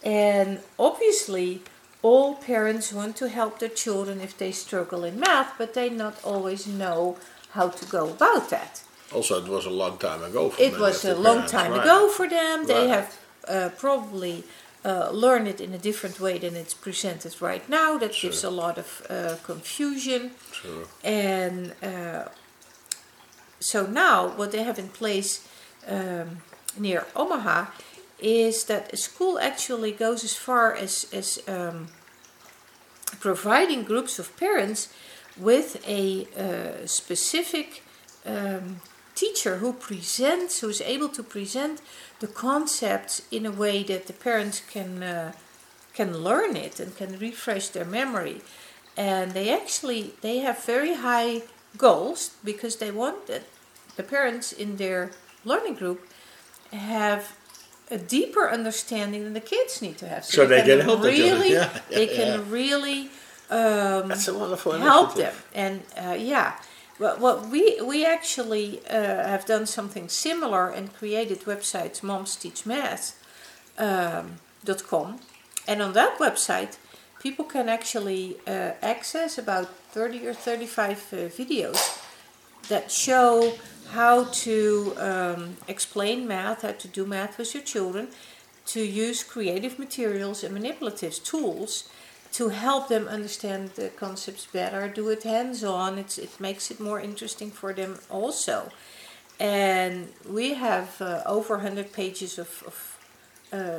and 0.03 0.61
obviously 0.79 1.61
all 2.03 2.35
parents 2.35 2.93
want 2.93 3.17
to 3.17 3.29
help 3.29 3.59
their 3.59 3.69
children 3.75 4.21
if 4.21 4.37
they 4.37 4.53
struggle 4.53 5.05
in 5.05 5.19
math, 5.21 5.53
but 5.59 5.75
they 5.75 5.91
not 5.91 6.15
always 6.25 6.67
know 6.67 7.17
how 7.51 7.69
to 7.69 7.85
go 7.87 8.09
about 8.11 8.49
that. 8.51 8.83
Also, 9.13 9.43
it 9.45 9.49
was 9.49 9.67
a 9.67 9.71
long 9.71 9.99
time 9.99 10.23
ago. 10.23 10.51
For 10.51 10.63
It 10.63 10.79
was 10.79 11.05
a 11.05 11.15
long 11.15 11.47
time 11.47 11.73
right. 11.73 11.81
ago 11.83 12.09
for 12.09 12.29
them. 12.29 12.67
They 12.67 12.87
Right. 12.87 12.89
have 12.97 13.19
uh, 13.49 13.69
probably 13.77 14.45
uh, 14.85 15.11
learned 15.13 15.49
it 15.49 15.61
in 15.61 15.75
a 15.75 15.79
different 15.79 16.21
way 16.21 16.39
than 16.39 16.55
it's 16.57 16.75
presented 16.75 17.35
right 17.41 17.69
now. 17.69 17.99
That 17.99 18.13
gives 18.13 18.45
a 18.45 18.51
lot 18.51 18.79
of 18.79 19.03
uh, 19.11 19.37
confusion. 19.45 20.31
Sure. 20.53 20.85
And 21.03 21.73
uh, 21.83 22.29
so 23.59 23.87
now, 23.87 24.29
what 24.37 24.51
they 24.53 24.63
have 24.63 24.79
in 24.79 24.89
place 24.89 25.47
um, 25.89 26.43
near 26.79 27.05
Omaha 27.15 27.67
is 28.19 28.65
that 28.65 28.93
a 28.93 28.97
school 28.97 29.39
actually 29.39 29.93
goes 29.93 30.25
as 30.25 30.35
far 30.37 30.75
as, 30.75 31.07
as 31.13 31.41
um, 31.49 31.89
providing 33.19 33.83
groups 33.85 34.19
of 34.19 34.35
parents 34.37 34.89
with 35.37 35.83
a 35.89 36.27
uh, 36.37 36.87
specific 36.87 37.83
um, 38.27 38.81
teacher 39.21 39.55
who 39.63 39.73
presents, 39.73 40.61
who 40.61 40.69
is 40.69 40.81
able 40.95 41.09
to 41.19 41.23
present 41.23 41.77
the 42.21 42.27
concepts 42.47 43.23
in 43.31 43.47
a 43.47 43.51
way 43.63 43.77
that 43.91 44.03
the 44.07 44.13
parents 44.29 44.59
can 44.75 44.91
uh, 45.03 45.33
can 45.99 46.09
learn 46.29 46.57
it 46.67 46.81
and 46.81 46.91
can 47.01 47.11
refresh 47.29 47.67
their 47.69 47.85
memory. 48.01 48.41
And 48.97 49.27
they 49.33 49.49
actually 49.61 50.03
they 50.21 50.37
have 50.47 50.59
very 50.67 50.95
high 50.95 51.43
goals 51.77 52.21
because 52.45 52.77
they 52.77 52.91
want 53.03 53.27
that 53.27 53.43
the 53.97 54.03
parents 54.03 54.53
in 54.53 54.77
their 54.77 55.11
learning 55.45 55.75
group 55.83 56.01
have 56.73 57.23
a 57.91 57.99
deeper 57.99 58.45
understanding 58.59 59.25
than 59.25 59.33
the 59.33 59.41
kids 59.55 59.83
need 59.83 59.99
to 59.99 60.07
have. 60.09 60.25
So 60.25 60.47
they 60.47 60.63
can 60.63 60.81
help 60.81 61.03
really, 61.03 61.53
Yeah, 61.53 61.71
yeah, 61.91 61.99
they 61.99 62.07
can 62.07 62.29
yeah. 62.41 62.45
really 62.49 63.01
um, 63.51 64.09
That's 64.09 64.29
a 64.29 64.35
wonderful 64.39 64.73
help 64.73 65.15
them. 65.15 65.33
initiative. 65.33 65.47
And 65.55 65.83
uh, 66.07 66.15
yeah, 66.33 66.53
well, 67.01 67.17
what 67.19 67.49
we 67.49 67.81
we 67.81 68.05
actually 68.05 68.81
uh, 68.89 69.27
have 69.33 69.47
done 69.47 69.67
something 69.67 70.09
similar 70.09 70.69
and 70.69 70.95
created 70.95 71.41
websites 71.41 72.03
Moms 72.03 72.37
Teach 72.37 72.67
Math 72.67 73.19
um, 73.79 74.39
and 75.67 75.83
on 75.83 75.93
that 75.95 76.19
website, 76.19 76.77
people 77.21 77.47
can 77.47 77.69
actually 77.69 78.37
uh, 78.47 78.73
access 78.83 79.39
about 79.39 79.69
thirty 79.93 80.27
or 80.27 80.35
thirty-five 80.35 80.99
uh, 81.13 81.17
videos 81.41 81.81
that 82.69 82.91
show 82.91 83.55
how 83.93 84.25
to 84.25 84.95
um, 84.99 85.57
explain 85.67 86.29
math, 86.29 86.63
how 86.63 86.73
to 86.73 86.87
do 86.87 87.07
math 87.07 87.39
with 87.39 87.55
your 87.55 87.63
children, 87.63 88.09
to 88.67 88.81
use 88.83 89.25
creative 89.25 89.79
materials 89.79 90.45
and 90.45 90.53
manipulative 90.53 91.25
tools 91.25 91.89
to 92.33 92.49
help 92.51 92.89
them 92.89 93.09
understand 93.09 93.71
the 93.71 93.89
concepts 93.89 94.47
better, 94.47 94.89
do 94.89 95.09
it 95.09 95.25
hands 95.25 95.65
on. 95.65 95.99
It's, 95.99 96.19
it 96.19 96.41
makes 96.41 96.71
it 96.71 96.81
more 96.81 97.01
interesting 97.01 97.51
for 97.51 97.73
them 97.73 97.99
also. 98.09 98.71
And 99.39 100.09
we 100.29 100.55
have 100.55 101.01
uh, 101.01 101.23
over 101.27 101.55
100 101.57 101.93
pages 101.93 102.39
of, 102.39 102.63
of 102.67 102.99
uh, 103.53 103.79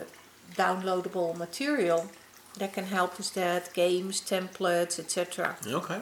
downloadable 0.56 1.38
material 1.38 2.10
that 2.58 2.74
can 2.74 2.86
help 2.86 3.18
with 3.18 3.34
that 3.36 3.74
games, 3.74 4.22
templates, 4.22 5.00
etc. 5.00 5.56
Okay. 5.66 6.02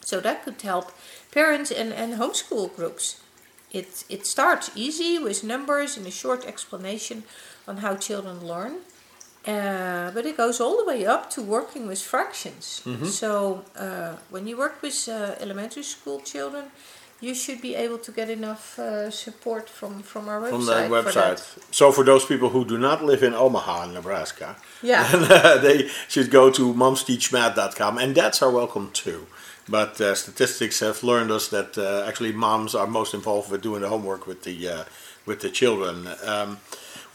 So 0.00 0.20
that 0.20 0.44
could 0.44 0.60
help 0.62 0.92
parents 1.32 1.70
and, 1.70 1.92
and 1.92 2.14
homeschool 2.14 2.74
groups. 2.74 3.20
It, 3.72 4.04
it 4.08 4.26
starts 4.26 4.70
easy 4.74 5.18
with 5.18 5.44
numbers 5.44 5.96
and 5.96 6.06
a 6.06 6.10
short 6.10 6.46
explanation 6.46 7.24
on 7.68 7.78
how 7.78 7.96
children 7.96 8.46
learn. 8.46 8.78
Uh, 9.46 10.10
but 10.12 10.26
it 10.26 10.36
goes 10.36 10.60
all 10.60 10.76
the 10.76 10.84
way 10.84 11.06
up 11.06 11.30
to 11.30 11.40
working 11.42 11.86
with 11.86 12.02
fractions. 12.02 12.82
So 13.04 13.64
uh, 13.76 14.16
when 14.30 14.46
you 14.48 14.56
work 14.58 14.82
with 14.82 15.08
uh, 15.08 15.36
elementary 15.40 15.84
school 15.84 16.20
children, 16.20 16.64
you 17.20 17.34
should 17.34 17.60
be 17.62 17.74
able 17.74 17.98
to 17.98 18.12
get 18.12 18.28
enough 18.28 18.78
uh, 18.78 19.10
support 19.10 19.70
from, 19.70 20.02
from 20.02 20.28
our 20.28 20.40
website. 20.40 20.88
From 20.88 21.04
for 21.04 21.12
that. 21.12 21.36
website. 21.38 21.74
So 21.74 21.92
for 21.92 22.04
those 22.04 22.24
people 22.26 22.50
who 22.50 22.64
do 22.64 22.76
not 22.76 23.04
live 23.04 23.22
in 23.22 23.34
Omaha, 23.34 23.86
Nebraska, 23.92 24.56
Yeah. 24.82 25.06
then, 25.12 25.62
they 25.62 25.88
should 26.08 26.30
go 26.30 26.50
to 26.50 26.74
momsteachmath.com, 26.74 27.98
and 27.98 28.14
that's 28.14 28.42
our 28.42 28.50
welcome 28.50 28.90
too. 28.92 29.26
But 29.68 30.00
uh, 30.00 30.14
statistics 30.14 30.80
have 30.80 31.02
learned 31.02 31.30
us 31.30 31.48
that 31.48 31.76
uh, 31.78 32.04
actually 32.08 32.32
moms 32.32 32.74
are 32.74 32.86
most 32.86 33.14
involved 33.14 33.50
with 33.50 33.62
doing 33.62 33.80
the 33.82 33.88
homework 33.88 34.26
with 34.26 34.42
the 34.42 34.68
uh, 34.68 34.84
with 35.24 35.40
the 35.40 35.50
children. 35.50 36.06
Um, 36.24 36.58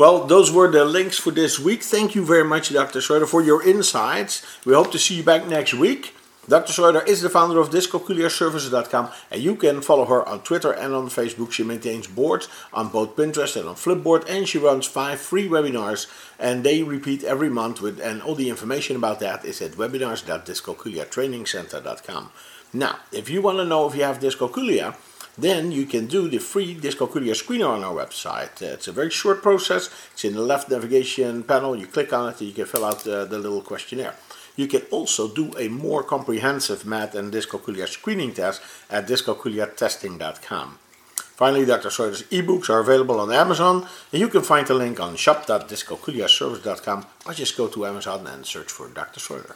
well, 0.02 0.26
those 0.26 0.52
were 0.52 0.72
the 0.72 0.84
links 0.84 1.20
for 1.20 1.30
this 1.30 1.60
week. 1.60 1.84
Thank 1.84 2.16
you 2.16 2.26
very 2.26 2.44
much, 2.44 2.74
Dr. 2.74 3.00
Schroeder, 3.00 3.28
for 3.28 3.44
your 3.44 3.62
insights. 3.62 4.44
We 4.66 4.74
hope 4.74 4.92
to 4.94 4.98
see 4.98 5.14
you 5.14 5.22
back 5.22 5.46
next 5.46 5.76
week. 5.76 6.16
Dr. 6.50 6.74
Schroeder 6.74 7.02
is 7.02 7.22
the 7.22 7.30
founder 7.30 7.60
of 7.60 7.70
dyscalculiaservices.com 7.70 9.12
and 9.30 9.44
you 9.44 9.56
can 9.56 9.84
follow 9.84 10.06
her 10.06 10.28
on 10.28 10.42
Twitter 10.42 10.72
and 10.72 10.96
on 10.96 11.10
Facebook. 11.10 11.52
She 11.52 11.62
maintains 11.62 12.08
boards 12.08 12.48
on 12.74 12.88
both 12.88 13.16
Pinterest 13.16 13.56
and 13.56 13.70
on 13.70 13.76
Flipboard 13.76 14.28
and 14.28 14.50
she 14.50 14.58
runs 14.58 14.88
five 14.88 15.22
free 15.22 15.48
webinars 15.48 16.08
and 16.40 16.64
they 16.64 16.82
repeat 16.82 17.24
every 17.24 17.52
month 17.52 17.80
with 17.80 18.00
and 18.00 18.24
all 18.24 18.34
the 18.34 18.50
information 18.50 18.96
about 18.96 19.20
that 19.20 19.46
is 19.46 19.62
at 19.62 19.74
webinars.dyscalculiatrainingcenter.com. 19.74 22.32
Now, 22.74 22.98
if 23.12 23.30
you 23.30 23.44
want 23.44 23.60
to 23.60 23.66
know 23.66 23.88
if 23.88 23.96
you 23.96 24.02
have 24.02 24.20
dyscalculia, 24.20 24.96
then 25.38 25.72
you 25.72 25.86
can 25.86 26.08
do 26.08 26.28
the 26.28 26.38
free 26.40 26.76
dyscalculia 26.76 27.34
screener 27.34 27.70
on 27.70 27.84
our 27.84 27.94
website. 27.94 28.62
Uh, 28.62 28.74
it's 28.74 28.88
a 28.88 28.92
very 28.92 29.10
short 29.10 29.42
process. 29.42 29.90
It's 30.14 30.26
in 30.26 30.34
the 30.34 30.42
left 30.42 30.70
navigation 30.70 31.44
panel. 31.44 31.76
You 31.76 31.88
click 31.88 32.12
on 32.14 32.30
it 32.30 32.40
and 32.40 32.50
you 32.50 32.54
can 32.54 32.66
fill 32.66 32.86
out 32.86 33.08
uh, 33.08 33.26
the 33.26 33.40
little 33.40 33.62
questionnaire. 33.62 34.16
You 34.56 34.68
can 34.68 34.82
also 34.92 35.28
do 35.34 35.58
a 35.58 35.70
more 35.70 36.04
comprehensive 36.04 36.86
math 36.86 37.16
and 37.16 37.34
dyscalculia 37.34 37.88
screening 37.88 38.34
test 38.34 38.62
at 38.90 39.08
dyscalculiatesting.com. 39.08 40.78
Finally, 41.16 41.66
Dr. 41.66 41.90
Schroeder's 41.90 42.24
ebooks 42.24 42.70
are 42.70 42.80
available 42.80 43.20
on 43.20 43.32
Amazon, 43.32 43.88
and 44.12 44.22
you 44.22 44.28
can 44.28 44.44
find 44.44 44.68
the 44.68 44.76
link 44.76 45.00
on 45.00 45.16
shop.dyscalculiaservice.com 45.16 47.06
or 47.26 47.34
just 47.34 47.58
go 47.58 47.68
to 47.68 47.86
Amazon 47.86 48.28
and 48.28 48.46
search 48.46 48.72
for 48.72 48.88
Dr. 48.90 49.20
Schroeder. 49.20 49.56